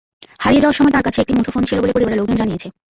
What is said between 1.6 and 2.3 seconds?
ছিল বলে পরিবারের